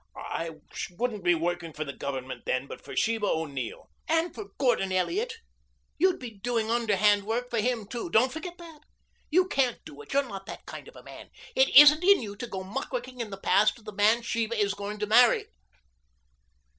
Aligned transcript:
"I 0.15 0.49
wouldn't 0.97 1.23
be 1.23 1.35
working 1.35 1.73
for 1.73 1.83
the 1.85 1.93
Government 1.93 2.45
then, 2.47 2.65
but 2.65 2.83
for 2.83 2.95
Sheba 2.97 3.27
O'Neill." 3.27 3.87
"And 4.07 4.33
for 4.33 4.45
Gordon 4.57 4.91
Elliot. 4.91 5.35
You'd 5.99 6.17
be 6.17 6.39
doing 6.39 6.71
underhand 6.71 7.23
work 7.23 7.51
for 7.51 7.59
him 7.59 7.85
too. 7.85 8.09
Don't 8.09 8.31
forget 8.31 8.57
that. 8.57 8.79
You 9.29 9.47
can't 9.47 9.77
do 9.85 10.01
it. 10.01 10.11
You're 10.11 10.23
not 10.27 10.47
that 10.47 10.65
kind 10.65 10.87
of 10.87 10.95
a 10.95 11.03
man. 11.03 11.29
It 11.55 11.69
isn't 11.75 12.03
in 12.03 12.19
you 12.19 12.35
to 12.37 12.47
go 12.47 12.63
muckraking 12.63 13.19
in 13.21 13.29
the 13.29 13.37
past 13.37 13.77
of 13.77 13.85
the 13.85 13.91
man 13.93 14.23
Sheba 14.23 14.57
is 14.59 14.73
going 14.73 14.97
to 14.97 15.05
marry." 15.05 15.45